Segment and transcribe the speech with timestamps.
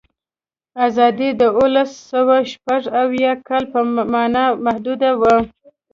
[0.85, 3.79] آزادي د اوولسسوهشپږاویا کال په
[4.13, 5.35] معنا محدوده وه.